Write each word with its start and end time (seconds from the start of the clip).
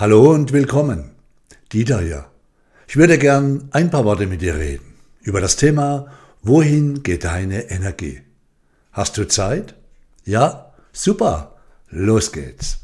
Hallo 0.00 0.30
und 0.32 0.52
willkommen. 0.52 1.10
Dieter 1.72 2.00
hier. 2.00 2.26
Ich 2.86 2.96
würde 2.96 3.18
gern 3.18 3.66
ein 3.72 3.90
paar 3.90 4.04
Worte 4.04 4.28
mit 4.28 4.42
dir 4.42 4.54
reden 4.54 4.94
über 5.22 5.40
das 5.40 5.56
Thema 5.56 6.06
Wohin 6.40 7.02
geht 7.02 7.24
deine 7.24 7.68
Energie? 7.68 8.20
Hast 8.92 9.18
du 9.18 9.26
Zeit? 9.26 9.74
Ja? 10.24 10.72
Super. 10.92 11.56
Los 11.90 12.30
geht's. 12.30 12.78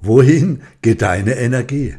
Wohin 0.00 0.62
geht 0.82 1.02
deine 1.02 1.34
Energie? 1.34 1.96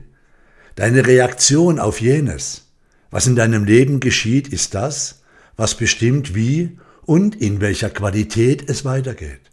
Deine 0.76 1.06
Reaktion 1.06 1.78
auf 1.78 2.00
jenes. 2.00 2.72
Was 3.10 3.28
in 3.28 3.36
deinem 3.36 3.66
Leben 3.66 4.00
geschieht, 4.00 4.48
ist 4.48 4.76
das, 4.76 5.24
was 5.58 5.76
bestimmt, 5.76 6.34
wie 6.36 6.78
und 7.06 7.36
in 7.36 7.60
welcher 7.60 7.90
Qualität 7.90 8.70
es 8.70 8.86
weitergeht. 8.86 9.52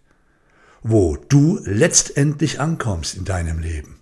Wo 0.85 1.17
du 1.17 1.59
letztendlich 1.65 2.61
ankommst 2.61 3.17
in 3.17 3.25
deinem 3.25 3.59
Leben. 3.59 3.98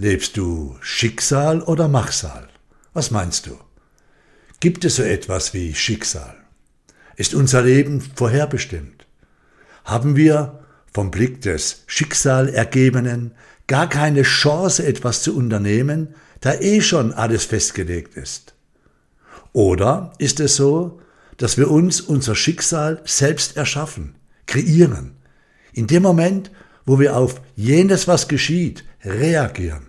Lebst 0.00 0.36
du 0.36 0.76
Schicksal 0.80 1.60
oder 1.60 1.88
Machsal? 1.88 2.46
Was 2.92 3.10
meinst 3.10 3.48
du? 3.48 3.58
Gibt 4.60 4.84
es 4.84 4.94
so 4.94 5.02
etwas 5.02 5.54
wie 5.54 5.74
Schicksal? 5.74 6.36
Ist 7.16 7.34
unser 7.34 7.62
Leben 7.62 8.00
vorherbestimmt? 8.14 9.06
Haben 9.84 10.14
wir 10.14 10.60
vom 10.94 11.10
Blick 11.10 11.40
des 11.40 11.82
Schicksalergebenen 11.88 13.32
gar 13.66 13.88
keine 13.88 14.22
Chance, 14.22 14.86
etwas 14.86 15.24
zu 15.24 15.36
unternehmen, 15.36 16.14
da 16.42 16.54
eh 16.54 16.80
schon 16.80 17.12
alles 17.12 17.44
festgelegt 17.44 18.16
ist? 18.16 18.54
Oder 19.52 20.12
ist 20.18 20.38
es 20.38 20.54
so, 20.54 21.00
dass 21.38 21.58
wir 21.58 21.68
uns 21.68 22.00
unser 22.00 22.36
Schicksal 22.36 23.02
selbst 23.04 23.56
erschaffen, 23.56 24.14
kreieren, 24.46 25.16
in 25.72 25.88
dem 25.88 26.04
Moment, 26.04 26.52
wo 26.86 27.00
wir 27.00 27.16
auf 27.16 27.40
jenes, 27.56 28.06
was 28.06 28.28
geschieht, 28.28 28.84
reagieren? 29.04 29.87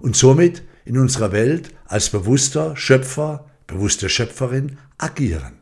Und 0.00 0.16
somit 0.16 0.62
in 0.84 0.98
unserer 0.98 1.32
Welt 1.32 1.70
als 1.86 2.10
bewusster 2.10 2.76
Schöpfer, 2.76 3.46
bewusste 3.66 4.08
Schöpferin 4.08 4.78
agieren. 4.98 5.60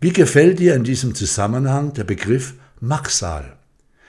Wie 0.00 0.12
gefällt 0.12 0.58
dir 0.58 0.74
in 0.74 0.84
diesem 0.84 1.14
Zusammenhang 1.14 1.92
der 1.94 2.04
Begriff 2.04 2.54
Machsal? 2.80 3.56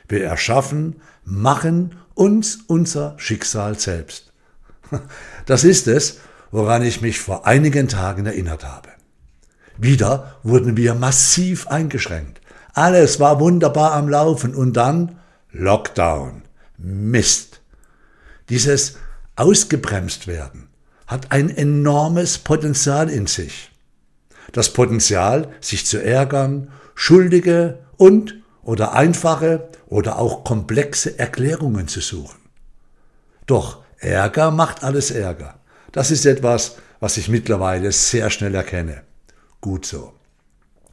Wir 0.08 0.24
erschaffen, 0.24 1.02
machen 1.24 1.96
uns 2.14 2.60
unser 2.68 3.16
Schicksal 3.18 3.80
selbst. 3.80 4.34
Das 5.48 5.64
ist 5.64 5.88
es, 5.88 6.20
woran 6.52 6.84
ich 6.84 7.02
mich 7.02 7.20
vor 7.20 7.48
einigen 7.48 7.88
Tagen 7.88 8.26
erinnert 8.26 8.64
habe. 8.64 8.90
Wieder 9.78 10.36
wurden 10.44 10.78
wir 10.78 10.94
massiv 10.94 11.68
eingeschränkt. 11.68 12.42
Alles 12.74 13.20
war 13.20 13.40
wunderbar 13.40 13.94
am 13.94 14.08
Laufen 14.08 14.54
und 14.54 14.74
dann 14.74 15.18
Lockdown. 15.52 16.44
Mist. 16.78 17.62
Dieses 18.50 18.98
ausgebremst 19.42 20.28
werden, 20.28 20.70
hat 21.08 21.32
ein 21.32 21.50
enormes 21.50 22.38
Potenzial 22.38 23.10
in 23.10 23.28
sich. 23.28 23.72
Das 24.52 24.72
Potenzial, 24.72 25.52
sich 25.60 25.86
zu 25.86 26.02
ärgern, 26.02 26.72
schuldige 26.96 27.80
und 27.98 28.36
oder 28.62 28.94
einfache 28.94 29.70
oder 29.88 30.20
auch 30.20 30.44
komplexe 30.44 31.18
Erklärungen 31.18 31.88
zu 31.88 32.02
suchen. 32.02 32.40
Doch 33.48 33.84
Ärger 33.98 34.52
macht 34.52 34.84
alles 34.84 35.10
Ärger. 35.12 35.60
Das 35.92 36.12
ist 36.12 36.26
etwas, 36.26 36.78
was 37.00 37.18
ich 37.18 37.28
mittlerweile 37.28 37.92
sehr 37.92 38.30
schnell 38.30 38.54
erkenne. 38.56 39.02
Gut 39.60 39.86
so. 39.86 40.14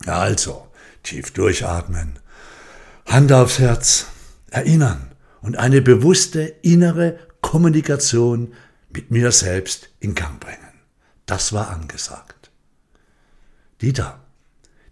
Also, 0.07 0.67
tief 1.03 1.33
durchatmen, 1.33 2.19
Hand 3.07 3.33
aufs 3.33 3.59
Herz, 3.59 4.07
erinnern 4.51 5.13
und 5.43 5.59
eine 5.59 5.83
bewusste 5.83 6.41
innere 6.63 7.19
Kommunikation 7.49 8.53
mit 8.91 9.11
mir 9.11 9.33
selbst 9.33 9.89
in 10.01 10.15
Gang 10.15 10.39
bringen. 10.39 10.83
Das 11.25 11.55
war 11.55 11.71
angesagt. 11.71 12.51
Dieter, 13.81 14.21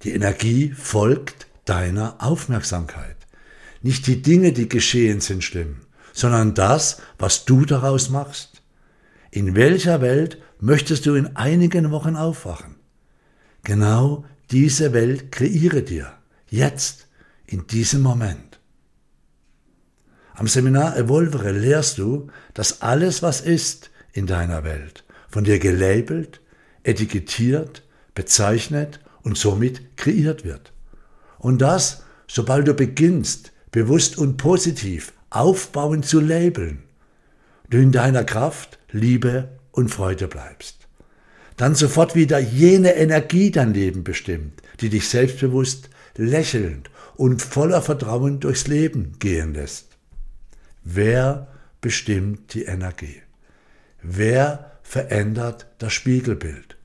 die 0.03 0.13
Energie 0.13 0.71
folgt 0.71 1.49
deiner 1.67 2.17
Aufmerksamkeit. 2.19 3.19
Nicht 3.83 4.07
die 4.07 4.23
Dinge, 4.23 4.55
die 4.55 4.71
geschehen 4.71 5.21
sind, 5.21 5.45
schlimm, 5.45 5.83
sondern 6.15 6.55
das, 6.55 7.03
was 7.19 7.45
du 7.45 7.67
daraus 7.67 8.09
machst. 8.09 8.63
In 9.31 9.55
welcher 9.55 10.01
Welt 10.01 10.39
möchtest 10.59 11.05
du 11.05 11.15
in 11.15 11.37
einigen 11.37 11.91
Wochen 11.91 12.17
aufwachen? 12.17 12.77
Genau 13.65 14.25
diese 14.51 14.95
Welt 14.95 15.31
kreiere 15.31 15.83
dir, 15.83 16.11
jetzt, 16.49 17.07
in 17.45 17.67
diesem 17.67 18.01
Moment. 18.01 18.56
Am 20.39 20.47
Seminar 20.49 20.99
Evolvere 20.99 21.51
lehrst 21.51 21.97
du, 21.97 22.29
dass 22.53 22.83
alles, 22.83 23.23
was 23.23 23.41
ist 23.41 23.91
in 24.13 24.27
deiner 24.27 24.65
Welt, 24.65 25.03
von 25.31 25.45
dir 25.45 25.59
gelabelt, 25.59 26.43
etikettiert, 26.83 27.83
bezeichnet 28.15 29.01
und 29.23 29.39
somit 29.39 29.97
kreiert 29.97 30.45
wird. 30.45 30.73
Und 31.39 31.63
das, 31.63 32.03
sobald 32.29 32.69
du 32.69 32.75
beginnst, 32.75 33.53
bewusst 33.71 34.19
und 34.19 34.37
positiv 34.37 35.15
aufbauend 35.31 36.05
zu 36.05 36.21
labeln, 36.21 36.83
du 37.71 37.79
in 37.79 37.91
deiner 37.91 38.25
Kraft, 38.25 38.79
Liebe 38.93 39.49
und 39.73 39.89
Freude 39.89 40.29
bleibst. 40.29 40.87
Dann 41.57 41.75
sofort 41.75 42.15
wieder 42.15 42.39
jene 42.39 42.95
Energie 42.97 43.51
dein 43.51 43.73
Leben 43.73 44.05
bestimmt, 44.05 44.61
die 44.81 44.91
dich 44.91 45.09
selbstbewusst, 45.09 45.89
lächelnd 46.17 46.91
und 47.17 47.41
voller 47.41 47.81
Vertrauen 47.81 48.41
durchs 48.41 48.67
Leben 48.67 49.19
gehen 49.19 49.55
lässt. 49.55 49.86
Wer 50.89 51.49
bestimmt 51.81 52.55
die 52.55 52.63
Energie? 52.63 53.21
Wer 54.03 54.79
verändert 54.85 55.67
das 55.79 55.93
Spiegelbild? 55.93 56.77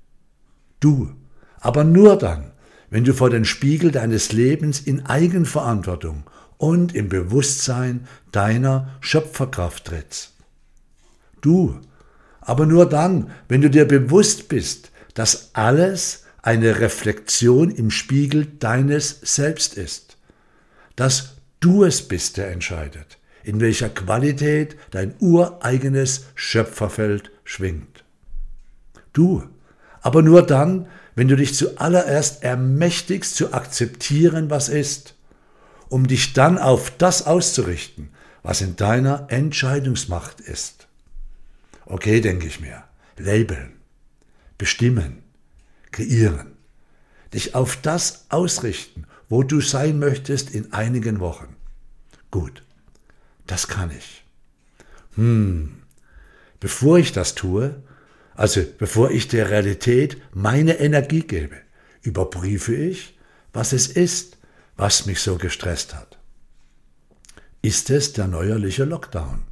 Du. 0.79 1.12
Aber 1.59 1.84
nur 1.84 2.17
dann, 2.17 2.51
wenn 2.90 3.03
du 3.03 3.13
vor 3.13 3.29
den 3.29 3.45
Spiegel 3.45 3.91
deines 3.91 4.31
Lebens 4.31 4.79
in 4.79 5.06
Eigenverantwortung 5.06 6.23
und 6.57 6.95
im 6.95 7.09
Bewusstsein 7.09 8.07
deiner 8.31 8.90
Schöpferkraft 9.01 9.85
trittst. 9.85 10.34
Du. 11.41 11.79
Aber 12.40 12.66
nur 12.66 12.90
dann, 12.90 13.29
wenn 13.50 13.61
du 13.61 13.69
dir 13.69 13.85
bewusst 13.85 14.50
bist, 14.50 14.90
dass 15.13 15.51
alles 15.53 16.25
eine 16.41 16.79
Reflexion 16.79 17.69
im 17.69 17.91
Spiegel 17.91 18.47
deines 18.47 19.19
Selbst 19.22 19.75
ist. 19.78 20.17
Dass 20.95 21.35
du 21.59 21.84
es 21.84 22.07
bist, 22.07 22.38
der 22.38 22.50
entscheidet 22.50 23.20
in 23.44 23.59
welcher 23.59 23.90
Qualität 23.90 24.75
dein 24.91 25.16
ureigenes 25.19 26.25
Schöpferfeld 26.35 27.31
schwingt. 27.44 28.03
Du, 29.13 29.44
aber 30.02 30.22
nur 30.22 30.46
dann, 30.46 30.88
wenn 31.16 31.28
du 31.28 31.35
dich 31.35 31.56
zuallererst 31.56 32.44
ermächtigst 32.44 33.35
zu 33.35 33.53
akzeptieren, 33.53 34.50
was 34.50 34.69
ist, 34.69 35.16
um 35.90 36.07
dich 36.07 36.34
dann 36.34 36.57
auf 36.57 36.91
das 36.97 37.28
auszurichten, 37.28 38.09
was 38.44 38.62
in 38.62 38.75
deiner 38.75 39.28
Entscheidungsmacht 39.29 40.40
ist. 40.40 40.88
Okay, 41.85 42.22
denke 42.22 42.47
ich 42.47 42.62
mir, 42.62 42.84
labeln, 43.18 43.73
bestimmen, 44.58 45.23
kreieren, 45.91 46.53
dich 47.34 47.56
auf 47.56 47.75
das 47.75 48.25
ausrichten, 48.29 49.06
wo 49.28 49.44
du 49.44 49.62
sein 49.62 50.00
möchtest 50.00 50.52
in 50.52 50.73
einigen 50.73 51.19
Wochen. 51.19 51.56
Gut. 52.31 52.63
Das 53.47 53.68
kann 53.68 53.91
ich. 53.91 54.24
Hm, 55.16 55.81
bevor 56.59 56.97
ich 56.97 57.12
das 57.12 57.35
tue, 57.35 57.81
also 58.35 58.62
bevor 58.78 59.12
ich 59.12 59.28
der 59.28 59.50
Realität 59.50 60.22
meine 60.34 60.79
Energie 60.79 61.22
gebe, 61.22 61.57
überprüfe 62.02 62.74
ich, 62.74 63.18
was 63.53 63.74
es 63.74 63.88
ist, 63.88 64.38
was 64.78 65.06
mich 65.06 65.19
so 65.19 65.38
gestresst 65.38 65.94
hat. 65.94 66.18
Ist 67.62 67.90
es 67.90 68.13
der 68.13 68.28
neuerliche 68.28 68.85
Lockdown? 68.85 69.44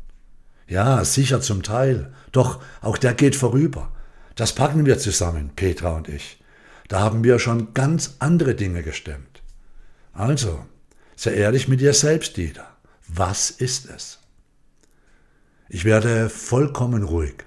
Ja, 0.67 1.03
sicher 1.03 1.41
zum 1.41 1.63
Teil. 1.63 2.13
Doch 2.31 2.61
auch 2.81 2.97
der 2.97 3.13
geht 3.13 3.35
vorüber. 3.35 3.91
Das 4.35 4.53
packen 4.53 4.85
wir 4.85 4.97
zusammen, 4.97 5.51
Petra 5.55 5.97
und 5.97 6.07
ich. 6.07 6.41
Da 6.87 7.01
haben 7.01 7.23
wir 7.23 7.37
schon 7.39 7.73
ganz 7.73 8.15
andere 8.19 8.55
Dinge 8.55 8.81
gestemmt. 8.81 9.43
Also, 10.13 10.65
sei 11.15 11.33
ehrlich 11.33 11.67
mit 11.67 11.81
dir 11.81 11.93
selbst, 11.93 12.37
Dieter. 12.37 12.67
Was 13.11 13.49
ist 13.49 13.89
es? 13.89 14.19
Ich 15.67 15.83
werde 15.83 16.29
vollkommen 16.29 17.03
ruhig. 17.03 17.43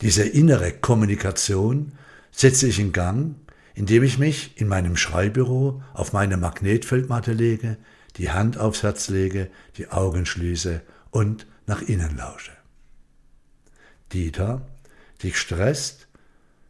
Diese 0.00 0.22
innere 0.22 0.72
Kommunikation 0.72 1.92
setze 2.30 2.68
ich 2.68 2.78
in 2.78 2.92
Gang, 2.92 3.34
indem 3.74 4.02
ich 4.04 4.18
mich 4.18 4.60
in 4.60 4.68
meinem 4.68 4.96
Schreibbüro 4.96 5.82
auf 5.92 6.12
meine 6.12 6.36
Magnetfeldmatte 6.36 7.32
lege, 7.32 7.76
die 8.16 8.30
Hand 8.30 8.58
aufs 8.58 8.82
Herz 8.82 9.08
lege, 9.08 9.50
die 9.76 9.88
Augen 9.88 10.26
schließe 10.26 10.80
und 11.10 11.46
nach 11.66 11.82
innen 11.82 12.16
lausche. 12.16 12.52
Dieter, 14.12 14.66
dich 15.22 15.38
stresst, 15.38 16.06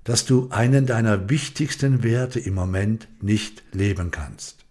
dass 0.04 0.24
du 0.24 0.48
einen 0.50 0.86
deiner 0.86 1.28
wichtigsten 1.28 2.02
Werte 2.02 2.40
im 2.40 2.54
Moment 2.54 3.08
nicht 3.22 3.62
leben 3.72 4.10
kannst. 4.10 4.64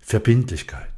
Verbindlichkeit. 0.00 0.93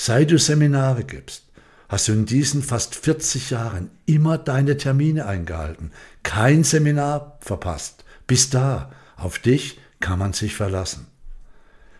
Seit 0.00 0.30
du 0.30 0.38
Seminare 0.38 1.02
gibst, 1.02 1.42
hast 1.88 2.06
du 2.06 2.12
in 2.12 2.24
diesen 2.24 2.62
fast 2.62 2.94
40 2.94 3.50
Jahren 3.50 3.90
immer 4.06 4.38
deine 4.38 4.76
Termine 4.76 5.26
eingehalten, 5.26 5.90
kein 6.22 6.62
Seminar 6.62 7.36
verpasst. 7.40 8.04
Bis 8.28 8.48
da, 8.48 8.92
auf 9.16 9.40
dich 9.40 9.80
kann 9.98 10.20
man 10.20 10.34
sich 10.34 10.54
verlassen. 10.54 11.08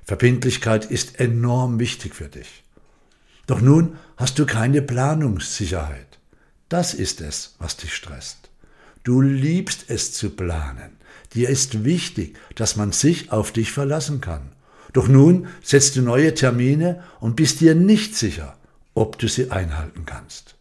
Verbindlichkeit 0.05 0.85
ist 0.85 1.19
enorm 1.19 1.81
wichtig 1.81 2.15
für 2.15 2.29
dich. 2.29 2.63
Doch 3.49 3.61
nun 3.61 3.97
hast 4.17 4.39
du 4.39 4.47
keine 4.47 4.81
Planungssicherheit. 4.81 6.21
Das 6.69 6.95
ist 6.95 7.21
es, 7.21 7.57
was 7.59 7.79
dich 7.79 7.97
stresst. 7.97 8.49
Du 9.03 9.23
liebst 9.23 9.87
es 9.89 10.13
zu 10.13 10.31
planen. 10.31 10.93
Dir 11.35 11.49
ist 11.49 11.83
wichtig, 11.83 12.39
dass 12.55 12.77
man 12.77 12.93
sich 12.93 13.33
auf 13.33 13.51
dich 13.51 13.73
verlassen 13.73 14.21
kann. 14.21 14.53
Doch 14.93 15.09
nun 15.09 15.49
setzt 15.63 15.97
du 15.97 16.03
neue 16.03 16.35
Termine 16.35 17.03
und 17.21 17.37
bist 17.37 17.61
dir 17.61 17.75
nicht 17.75 18.17
sicher, 18.17 18.57
ob 18.95 19.19
du 19.19 19.29
sie 19.29 19.51
einhalten 19.51 20.07
kannst. 20.07 20.57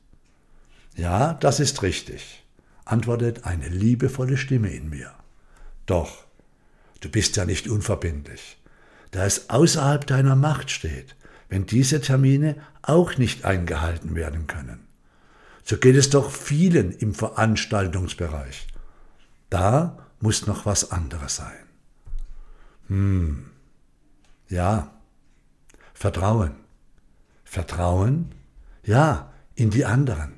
Ja, 0.95 1.33
das 1.35 1.59
ist 1.59 1.83
richtig, 1.83 2.43
antwortet 2.85 3.45
eine 3.45 3.69
liebevolle 3.69 4.37
Stimme 4.37 4.71
in 4.71 4.89
mir. 4.89 5.11
Doch, 5.85 6.25
du 6.99 7.09
bist 7.09 7.35
ja 7.35 7.45
nicht 7.45 7.67
unverbindlich, 7.67 8.57
da 9.11 9.25
es 9.25 9.49
außerhalb 9.49 10.05
deiner 10.05 10.35
Macht 10.35 10.71
steht, 10.71 11.15
wenn 11.49 11.65
diese 11.65 12.01
Termine 12.01 12.55
auch 12.81 13.17
nicht 13.17 13.45
eingehalten 13.45 14.15
werden 14.15 14.47
können. 14.47 14.87
So 15.63 15.77
geht 15.77 15.95
es 15.95 16.09
doch 16.09 16.31
vielen 16.31 16.91
im 16.91 17.13
Veranstaltungsbereich. 17.13 18.67
Da 19.49 19.99
muss 20.19 20.47
noch 20.47 20.65
was 20.65 20.91
anderes 20.91 21.35
sein. 21.35 21.65
Hm. 22.87 23.51
Ja. 24.49 24.91
Vertrauen. 25.93 26.51
Vertrauen? 27.43 28.31
Ja, 28.83 29.31
in 29.55 29.69
die 29.69 29.85
anderen. 29.85 30.33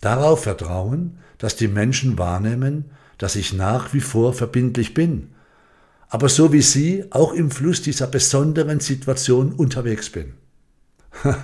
Darauf 0.00 0.42
vertrauen, 0.42 1.18
dass 1.38 1.56
die 1.56 1.68
Menschen 1.68 2.18
wahrnehmen, 2.18 2.90
dass 3.18 3.36
ich 3.36 3.52
nach 3.52 3.92
wie 3.92 4.00
vor 4.00 4.32
verbindlich 4.32 4.94
bin, 4.94 5.32
aber 6.08 6.28
so 6.28 6.52
wie 6.52 6.62
Sie 6.62 7.04
auch 7.10 7.32
im 7.32 7.50
Fluss 7.50 7.82
dieser 7.82 8.06
besonderen 8.06 8.80
Situation 8.80 9.52
unterwegs 9.52 10.10
bin. 10.10 10.34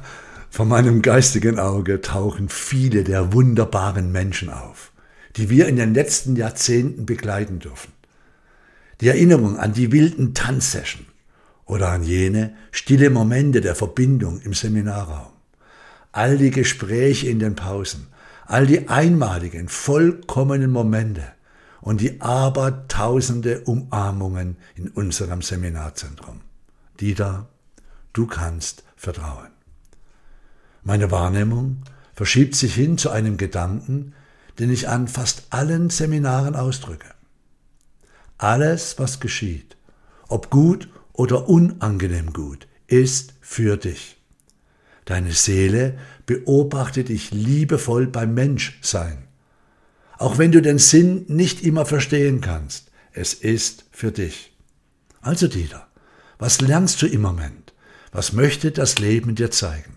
Vor 0.51 0.65
meinem 0.65 1.03
geistigen 1.03 1.59
Auge 1.59 2.01
tauchen 2.01 2.49
viele 2.49 3.05
der 3.05 3.33
wunderbaren 3.33 4.11
Menschen 4.11 4.49
auf 4.49 4.93
die 5.37 5.51
wir 5.51 5.69
in 5.69 5.77
den 5.77 5.95
letzten 5.95 6.37
Jahrzehnten 6.37 7.07
begleiten 7.07 7.59
dürfen. 7.59 7.93
Die 9.01 9.09
Erinnerung 9.09 9.59
an 9.59 9.75
die 9.75 9.93
wilden 9.93 10.35
Tanzsession 10.35 11.05
oder 11.67 11.91
an 11.91 12.03
jene 12.03 12.55
stille 12.71 13.11
Momente 13.11 13.61
der 13.61 13.75
Verbindung 13.75 14.41
im 14.41 14.55
Seminarraum. 14.55 15.33
All 16.13 16.39
die 16.39 16.51
Gespräche 16.51 17.29
in 17.29 17.41
den 17.41 17.57
Pausen, 17.57 18.07
all 18.47 18.67
die 18.67 18.89
einmaligen, 18.89 19.69
vollkommenen 19.69 20.71
Momente 20.71 21.25
und 21.81 22.01
die 22.01 22.21
abertausende 22.21 23.61
Umarmungen 23.61 24.57
in 24.77 24.89
unserem 24.89 25.43
Seminarzentrum. 25.43 26.41
Dieter, 27.01 27.49
du 28.13 28.27
kannst 28.27 28.85
vertrauen. 28.97 29.51
Meine 30.83 31.11
Wahrnehmung 31.11 31.83
verschiebt 32.15 32.55
sich 32.55 32.75
hin 32.75 32.97
zu 32.97 33.11
einem 33.11 33.37
Gedanken, 33.37 34.15
den 34.59 34.71
ich 34.71 34.89
an 34.89 35.09
fast 35.09 35.49
allen 35.51 35.91
Seminaren 35.91 36.55
ausdrücke. 36.55 37.09
Alles, 38.39 38.99
was 38.99 39.21
geschieht, 39.21 39.77
ob 40.29 40.51
gut 40.51 40.89
oder 41.17 41.49
unangenehm 41.49 42.33
gut, 42.33 42.69
ist 42.87 43.35
für 43.41 43.77
dich. 43.77 44.17
Deine 45.05 45.33
Seele 45.33 45.99
beobachtet 46.27 47.09
dich 47.09 47.31
liebevoll 47.31 48.07
beim 48.07 48.35
Menschsein. 48.35 49.19
Auch 50.19 50.39
wenn 50.39 50.53
du 50.53 50.63
den 50.63 50.79
Sinn 50.79 51.25
nicht 51.29 51.63
immer 51.63 51.87
verstehen 51.87 52.41
kannst, 52.41 52.91
es 53.13 53.35
ist 53.35 53.85
für 53.91 54.13
dich. 54.13 54.53
Also 55.21 55.49
Dieter, 55.49 55.87
was 56.39 56.61
lernst 56.61 57.01
du 57.03 57.07
im 57.07 57.23
Moment? 57.23 57.73
Was 58.13 58.33
möchte 58.33 58.71
das 58.71 58.99
Leben 58.99 59.35
dir 59.35 59.51
zeigen? 59.51 59.97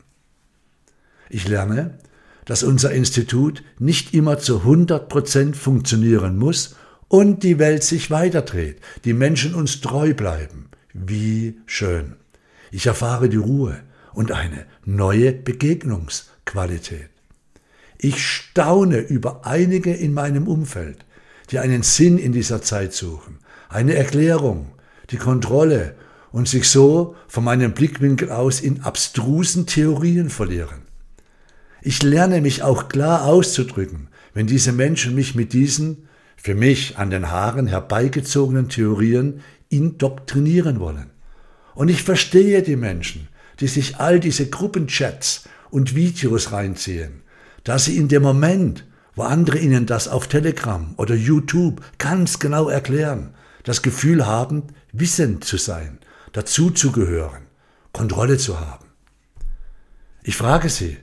Ich 1.30 1.48
lerne, 1.48 2.00
dass 2.46 2.64
unser 2.64 2.92
Institut 2.92 3.64
nicht 3.78 4.14
immer 4.14 4.40
zu 4.40 4.60
100 4.60 5.08
Prozent 5.08 5.56
funktionieren 5.56 6.38
muss 6.38 6.76
und 7.08 7.44
die 7.44 7.60
Welt 7.60 7.84
sich 7.84 8.10
weiterdreht, 8.10 8.82
die 9.06 9.14
Menschen 9.14 9.54
uns 9.54 9.82
treu 9.82 10.14
bleiben. 10.14 10.69
Wie 11.02 11.58
schön. 11.66 12.18
Ich 12.72 12.86
erfahre 12.86 13.30
die 13.30 13.38
Ruhe 13.38 13.80
und 14.12 14.34
eine 14.34 14.66
neue 14.84 15.32
Begegnungsqualität. 15.32 17.10
Ich 17.98 18.26
staune 18.26 19.00
über 19.00 19.46
einige 19.46 19.94
in 19.94 20.14
meinem 20.14 20.46
Umfeld, 20.48 21.06
die 21.52 21.60
einen 21.60 21.84
Sinn 21.84 22.18
in 22.18 22.34
dieser 22.34 22.62
Zeit 22.62 22.92
suchen, 22.92 23.40
eine 23.70 23.96
Erklärung, 23.96 24.74
die 25.10 25.18
Kontrolle 25.18 25.96
und 26.34 26.50
sich 26.50 26.68
so 26.68 27.16
von 27.30 27.46
meinem 27.46 27.74
Blickwinkel 27.74 28.30
aus 28.30 28.60
in 28.60 28.82
abstrusen 28.82 29.68
Theorien 29.68 30.30
verlieren. 30.30 30.82
Ich 31.82 32.04
lerne 32.04 32.42
mich 32.42 32.62
auch 32.62 32.90
klar 32.90 33.24
auszudrücken, 33.24 34.10
wenn 34.34 34.48
diese 34.48 34.74
Menschen 34.74 35.16
mich 35.16 35.34
mit 35.34 35.54
diesen, 35.54 36.10
für 36.36 36.56
mich 36.56 36.98
an 36.98 37.10
den 37.10 37.32
Haaren 37.32 37.68
herbeigezogenen 37.68 38.68
Theorien 38.68 39.42
indoktrinieren 39.70 40.80
wollen. 40.80 41.12
Und 41.76 41.90
ich 41.90 42.04
verstehe 42.04 42.62
die 42.62 42.76
Menschen, 42.76 43.28
die 43.60 43.68
sich 43.68 43.98
all 43.98 44.20
diese 44.20 44.50
Gruppenchats 44.50 45.48
und 45.70 45.96
Videos 45.96 46.52
reinziehen, 46.52 47.22
dass 47.64 47.86
sie 47.86 47.98
in 47.98 48.08
dem 48.08 48.24
Moment, 48.24 48.86
wo 49.16 49.24
andere 49.24 49.60
ihnen 49.60 49.86
das 49.86 50.08
auf 50.08 50.28
Telegram 50.28 50.94
oder 50.98 51.16
YouTube 51.16 51.82
ganz 51.98 52.40
genau 52.40 52.70
erklären, 52.70 53.34
das 53.64 53.82
Gefühl 53.82 54.26
haben, 54.26 54.64
wissend 54.92 55.44
zu 55.44 55.58
sein, 55.58 56.00
dazuzugehören, 56.34 57.44
Kontrolle 57.94 58.38
zu 58.38 58.60
haben. 58.60 58.86
Ich 60.24 60.36
frage 60.36 60.70
sie, 60.70 60.98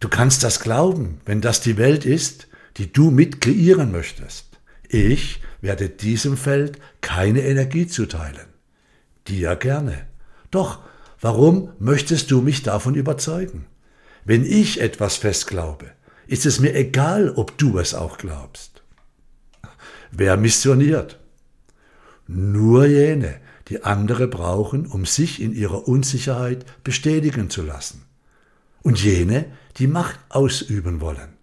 Du 0.00 0.08
kannst 0.08 0.44
das 0.44 0.60
glauben, 0.60 1.20
wenn 1.24 1.40
das 1.40 1.60
die 1.60 1.76
Welt 1.76 2.04
ist, 2.04 2.46
die 2.76 2.92
du 2.92 3.10
mit 3.10 3.40
kreieren 3.40 3.90
möchtest. 3.90 4.60
Ich 4.88 5.40
werde 5.60 5.88
diesem 5.88 6.36
Feld 6.36 6.78
keine 7.00 7.42
Energie 7.42 7.86
zuteilen. 7.86 8.46
Dir 9.26 9.56
gerne. 9.56 10.06
Doch, 10.50 10.80
warum 11.20 11.70
möchtest 11.78 12.30
du 12.30 12.40
mich 12.40 12.62
davon 12.62 12.94
überzeugen? 12.94 13.66
Wenn 14.24 14.44
ich 14.44 14.80
etwas 14.80 15.16
fest 15.16 15.46
glaube, 15.46 15.86
ist 16.26 16.46
es 16.46 16.60
mir 16.60 16.74
egal, 16.74 17.30
ob 17.30 17.56
du 17.58 17.78
es 17.78 17.94
auch 17.94 18.18
glaubst. 18.18 18.82
Wer 20.10 20.36
missioniert? 20.36 21.18
Nur 22.26 22.86
jene, 22.86 23.40
die 23.68 23.84
andere 23.84 24.28
brauchen, 24.28 24.86
um 24.86 25.06
sich 25.06 25.40
in 25.40 25.54
ihrer 25.54 25.88
Unsicherheit 25.88 26.64
bestätigen 26.84 27.50
zu 27.50 27.62
lassen. 27.62 28.02
Und 28.82 29.02
jene, 29.02 29.46
die 29.76 29.86
Macht 29.86 30.18
ausüben 30.28 31.00
wollen. 31.00 31.36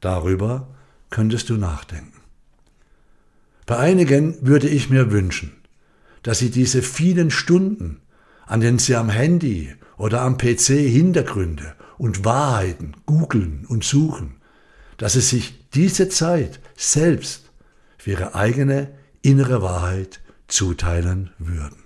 Darüber 0.00 0.68
könntest 1.10 1.48
du 1.50 1.56
nachdenken. 1.56 2.17
Bei 3.68 3.76
einigen 3.76 4.34
würde 4.40 4.66
ich 4.66 4.88
mir 4.88 5.12
wünschen, 5.12 5.52
dass 6.22 6.38
sie 6.38 6.50
diese 6.50 6.80
vielen 6.80 7.30
Stunden, 7.30 8.00
an 8.46 8.60
denen 8.60 8.78
sie 8.78 8.96
am 8.96 9.10
Handy 9.10 9.74
oder 9.98 10.22
am 10.22 10.38
PC 10.38 10.68
Hintergründe 10.68 11.74
und 11.98 12.24
Wahrheiten 12.24 12.94
googeln 13.04 13.66
und 13.68 13.84
suchen, 13.84 14.36
dass 14.96 15.12
sie 15.12 15.20
sich 15.20 15.68
diese 15.74 16.08
Zeit 16.08 16.60
selbst 16.76 17.50
für 17.98 18.12
ihre 18.12 18.34
eigene 18.34 18.88
innere 19.20 19.60
Wahrheit 19.60 20.22
zuteilen 20.46 21.28
würden. 21.38 21.84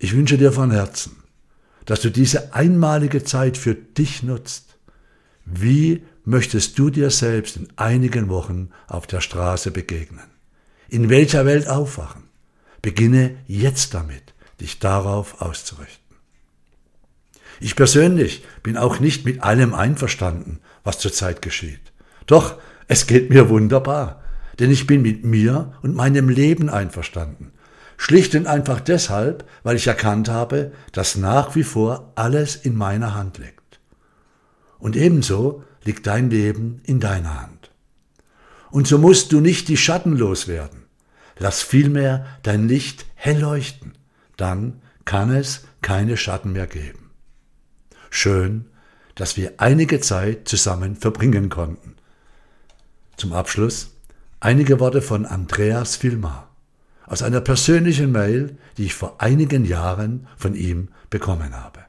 Ich 0.00 0.16
wünsche 0.16 0.36
dir 0.36 0.50
von 0.50 0.72
Herzen, 0.72 1.12
dass 1.84 2.00
du 2.00 2.10
diese 2.10 2.54
einmalige 2.54 3.22
Zeit 3.22 3.56
für 3.56 3.76
dich 3.76 4.24
nutzt. 4.24 4.78
Wie 5.44 6.02
möchtest 6.24 6.78
du 6.78 6.90
dir 6.90 7.10
selbst 7.10 7.56
in 7.56 7.68
einigen 7.76 8.28
Wochen 8.28 8.70
auf 8.88 9.06
der 9.06 9.20
Straße 9.20 9.70
begegnen? 9.70 10.24
In 10.88 11.08
welcher 11.08 11.46
Welt 11.46 11.68
aufwachen? 11.68 12.24
Beginne 12.80 13.36
jetzt 13.46 13.94
damit, 13.94 14.34
dich 14.60 14.78
darauf 14.78 15.40
auszurichten. 15.40 16.16
Ich 17.60 17.76
persönlich 17.76 18.44
bin 18.62 18.76
auch 18.76 18.98
nicht 18.98 19.24
mit 19.24 19.42
allem 19.42 19.72
einverstanden, 19.72 20.58
was 20.84 20.98
zurzeit 20.98 21.42
geschieht. 21.42 21.92
Doch 22.26 22.58
es 22.88 23.06
geht 23.06 23.30
mir 23.30 23.48
wunderbar, 23.48 24.22
denn 24.58 24.70
ich 24.70 24.86
bin 24.86 25.02
mit 25.02 25.24
mir 25.24 25.72
und 25.82 25.94
meinem 25.94 26.28
Leben 26.28 26.68
einverstanden 26.68 27.52
Schlicht 28.02 28.34
und 28.34 28.48
einfach 28.48 28.80
deshalb, 28.80 29.44
weil 29.62 29.76
ich 29.76 29.86
erkannt 29.86 30.28
habe, 30.28 30.72
dass 30.90 31.16
nach 31.16 31.54
wie 31.54 31.62
vor 31.62 32.10
alles 32.16 32.56
in 32.56 32.74
meiner 32.74 33.14
Hand 33.14 33.38
liegt. 33.38 33.78
Und 34.80 34.96
ebenso 34.96 35.62
liegt 35.84 36.06
dein 36.06 36.30
Leben 36.30 36.80
in 36.84 37.00
deiner 37.00 37.42
Hand. 37.42 37.70
Und 38.70 38.86
so 38.86 38.98
musst 38.98 39.32
du 39.32 39.40
nicht 39.40 39.68
die 39.68 39.76
Schatten 39.76 40.16
loswerden. 40.16 40.84
Lass 41.38 41.62
vielmehr 41.62 42.26
dein 42.42 42.68
Licht 42.68 43.06
hell 43.14 43.40
leuchten. 43.40 43.92
Dann 44.36 44.80
kann 45.04 45.30
es 45.30 45.64
keine 45.82 46.16
Schatten 46.16 46.52
mehr 46.52 46.66
geben. 46.66 47.10
Schön, 48.10 48.66
dass 49.14 49.36
wir 49.36 49.54
einige 49.58 50.00
Zeit 50.00 50.48
zusammen 50.48 50.96
verbringen 50.96 51.48
konnten. 51.48 51.96
Zum 53.16 53.32
Abschluss 53.32 53.90
einige 54.40 54.80
Worte 54.80 55.02
von 55.02 55.26
Andreas 55.26 55.96
Filmar 55.96 56.48
aus 57.06 57.22
einer 57.22 57.40
persönlichen 57.40 58.10
Mail, 58.10 58.56
die 58.76 58.86
ich 58.86 58.94
vor 58.94 59.20
einigen 59.20 59.64
Jahren 59.64 60.26
von 60.36 60.54
ihm 60.54 60.88
bekommen 61.10 61.54
habe 61.54 61.80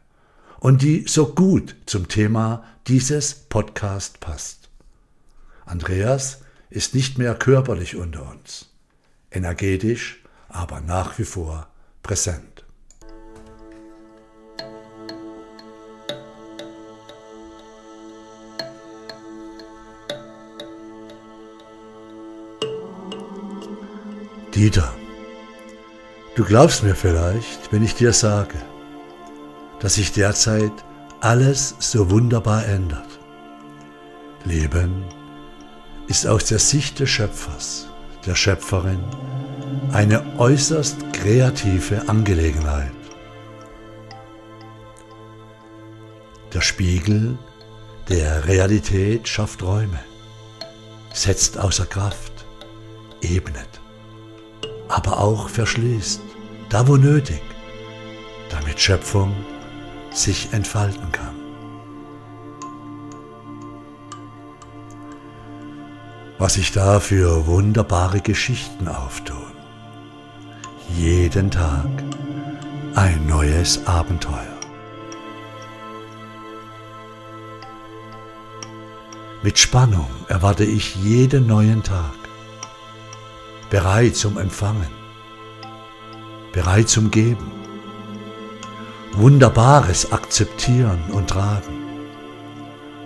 und 0.59 0.81
die 0.81 1.05
so 1.07 1.27
gut 1.33 1.75
zum 1.85 2.07
Thema 2.07 2.63
dieses 2.87 3.33
Podcast 3.33 4.19
passt. 4.19 4.69
Andreas 5.65 6.41
ist 6.69 6.93
nicht 6.93 7.17
mehr 7.17 7.33
körperlich 7.35 7.95
unter 7.95 8.29
uns, 8.29 8.69
energetisch, 9.31 10.21
aber 10.49 10.81
nach 10.81 11.17
wie 11.17 11.23
vor 11.23 11.67
präsent. 12.01 12.65
Dieter, 24.53 24.93
du 26.35 26.43
glaubst 26.43 26.83
mir 26.83 26.95
vielleicht, 26.95 27.71
wenn 27.71 27.83
ich 27.83 27.95
dir 27.95 28.13
sage, 28.13 28.55
dass 29.79 29.95
sich 29.95 30.11
derzeit 30.11 30.71
alles 31.23 31.75
so 31.79 32.09
wunderbar 32.11 32.65
ändert. 32.65 33.07
Leben 34.43 35.05
ist 36.07 36.27
aus 36.27 36.45
der 36.45 36.59
Sicht 36.59 36.99
des 36.99 37.09
Schöpfers, 37.09 37.87
der 38.25 38.35
Schöpferin, 38.35 38.99
eine 39.93 40.21
äußerst 40.37 41.13
kreative 41.13 42.09
Angelegenheit. 42.09 42.91
Der 46.53 46.59
Spiegel 46.59 47.37
der 48.09 48.45
Realität 48.45 49.25
schafft 49.25 49.63
Räume, 49.63 49.99
setzt 51.13 51.57
außer 51.57 51.85
Kraft, 51.85 52.33
ebnet, 53.21 53.79
aber 54.89 55.21
auch 55.21 55.47
verschließt, 55.47 56.21
da 56.67 56.85
wo 56.85 56.97
nötig, 56.97 57.41
damit 58.49 58.77
Schöpfung 58.77 59.33
sich 60.13 60.53
entfalten 60.53 61.11
kann. 61.11 61.35
Was 66.37 66.53
sich 66.55 66.71
da 66.71 66.99
für 66.99 67.47
wunderbare 67.47 68.21
Geschichten 68.21 68.87
auftun. 68.87 69.37
Jeden 70.89 71.49
Tag 71.51 71.89
ein 72.95 73.25
neues 73.25 73.87
Abenteuer. 73.87 74.53
Mit 79.41 79.57
Spannung 79.59 80.07
erwarte 80.27 80.63
ich 80.63 80.95
jeden 80.95 81.47
neuen 81.47 81.83
Tag, 81.83 82.13
bereit 83.69 84.15
zum 84.15 84.37
Empfangen, 84.37 84.87
bereit 86.53 86.87
zum 86.87 87.11
Geben 87.11 87.62
Wunderbares 89.15 90.11
akzeptieren 90.11 90.99
und 91.11 91.29
tragen. 91.29 91.83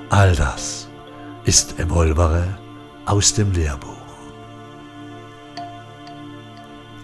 All 0.10 0.34
das 0.36 0.88
ist 1.44 1.78
Evolvere 1.80 2.58
aus 3.06 3.34
dem 3.34 3.52
Lehrbuch. 3.52 3.92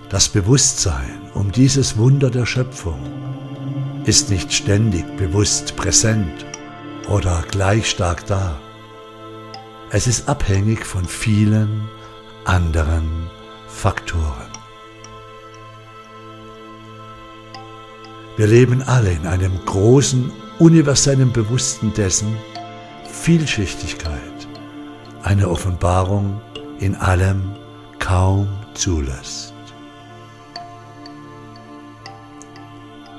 Das 0.07 0.29
Bewusstsein 0.29 1.19
um 1.33 1.51
dieses 1.51 1.97
Wunder 1.97 2.29
der 2.29 2.45
Schöpfung 2.45 2.99
ist 4.05 4.29
nicht 4.29 4.53
ständig 4.53 5.17
bewusst 5.17 5.75
präsent 5.75 6.45
oder 7.09 7.43
gleich 7.51 7.89
stark 7.89 8.25
da. 8.27 8.57
Es 9.89 10.07
ist 10.07 10.29
abhängig 10.29 10.85
von 10.85 11.03
vielen 11.03 11.89
anderen 12.45 13.29
Faktoren. 13.67 14.62
Wir 18.35 18.47
leben 18.47 18.81
alle 18.81 19.11
in 19.11 19.27
einem 19.27 19.63
großen, 19.65 20.31
universellen 20.57 21.31
Bewussten 21.31 21.93
dessen 21.93 22.35
Vielschichtigkeit 23.07 24.19
eine 25.21 25.49
Offenbarung 25.49 26.41
in 26.79 26.95
allem 26.95 27.51
kaum 27.99 28.47
zulässt. 28.73 29.53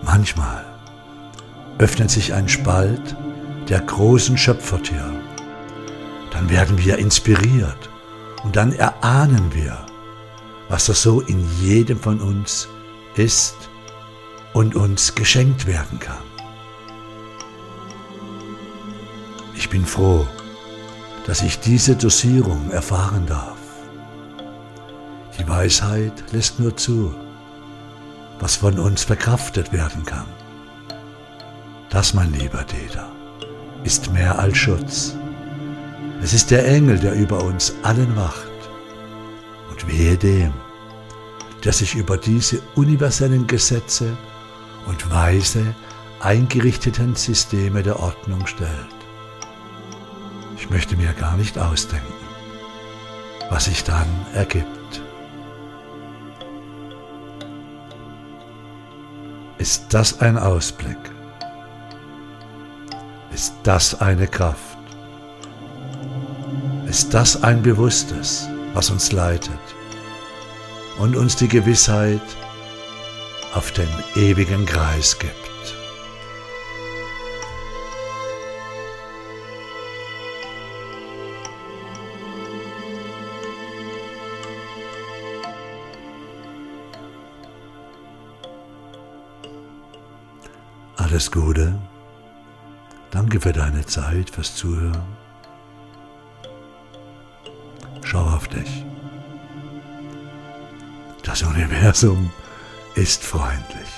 Manchmal 0.02 0.64
öffnet 1.78 2.10
sich 2.10 2.34
ein 2.34 2.48
Spalt 2.48 3.16
der 3.68 3.80
großen 3.80 4.36
Schöpfertür. 4.36 5.12
Dann 6.32 6.50
werden 6.50 6.76
wir 6.78 6.98
inspiriert 6.98 7.88
und 8.42 8.56
dann 8.56 8.72
erahnen 8.72 9.54
wir, 9.54 9.78
was 10.68 10.86
das 10.86 11.02
so 11.02 11.20
in 11.20 11.46
jedem 11.60 12.00
von 12.00 12.20
uns 12.20 12.68
ist 13.14 13.70
und 14.54 14.74
uns 14.74 15.14
geschenkt 15.14 15.66
werden 15.66 15.98
kann. 15.98 16.22
Ich 19.54 19.68
bin 19.68 19.84
froh, 19.84 20.26
dass 21.26 21.42
ich 21.42 21.60
diese 21.60 21.96
Dosierung 21.96 22.70
erfahren 22.70 23.26
darf. 23.26 23.58
Die 25.38 25.48
Weisheit 25.48 26.32
lässt 26.32 26.60
nur 26.60 26.76
zu, 26.76 27.14
was 28.40 28.56
von 28.56 28.78
uns 28.78 29.02
verkraftet 29.02 29.72
werden 29.72 30.04
kann. 30.04 30.26
Das, 31.90 32.14
mein 32.14 32.32
lieber 32.32 32.64
Dieter, 32.64 33.10
ist 33.84 34.12
mehr 34.12 34.38
als 34.38 34.56
Schutz. 34.56 35.14
Es 36.22 36.32
ist 36.32 36.50
der 36.50 36.66
Engel, 36.66 36.98
der 36.98 37.14
über 37.14 37.42
uns 37.42 37.74
allen 37.82 38.16
wacht. 38.16 38.50
Und 39.70 39.86
wehe 39.88 40.16
dem, 40.16 40.52
der 41.64 41.72
sich 41.72 41.94
über 41.94 42.16
diese 42.16 42.60
universellen 42.76 43.46
Gesetze 43.46 44.16
und 44.86 45.10
weise 45.10 45.74
eingerichteten 46.20 47.14
Systeme 47.14 47.82
der 47.82 48.00
Ordnung 48.00 48.46
stellt. 48.46 48.70
Ich 50.56 50.70
möchte 50.70 50.96
mir 50.96 51.12
gar 51.12 51.36
nicht 51.36 51.58
ausdenken, 51.58 52.12
was 53.50 53.66
sich 53.66 53.84
dann 53.84 54.08
ergibt. 54.32 55.02
Ist 59.58 59.92
das 59.92 60.20
ein 60.20 60.38
Ausblick? 60.38 60.98
Ist 63.32 63.54
das 63.62 64.00
eine 64.00 64.26
Kraft? 64.26 64.78
Ist 66.86 67.12
das 67.12 67.42
ein 67.42 67.62
Bewusstes, 67.62 68.48
was 68.74 68.90
uns 68.90 69.12
leitet 69.12 69.58
und 70.98 71.16
uns 71.16 71.36
die 71.36 71.48
Gewissheit 71.48 72.22
auf 73.54 73.70
den 73.72 73.88
ewigen 74.16 74.66
Kreis 74.66 75.18
gibt. 75.18 75.32
Alles 90.96 91.30
Gute. 91.30 91.78
Danke 93.12 93.40
für 93.40 93.52
deine 93.52 93.86
Zeit, 93.86 94.30
fürs 94.30 94.56
Zuhören. 94.56 95.16
Schau 98.02 98.24
auf 98.24 98.48
dich. 98.48 98.84
Das 101.22 101.42
Universum 101.42 102.30
ist 102.94 103.22
freundlich. 103.24 103.88